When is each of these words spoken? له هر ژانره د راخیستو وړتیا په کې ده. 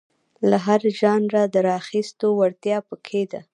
له 0.49 0.57
هر 0.65 0.81
ژانره 0.99 1.43
د 1.53 1.55
راخیستو 1.69 2.27
وړتیا 2.39 2.77
په 2.87 2.95
کې 3.07 3.21
ده. 3.31 3.41